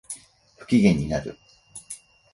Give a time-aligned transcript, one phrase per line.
[0.57, 1.37] 不機嫌になる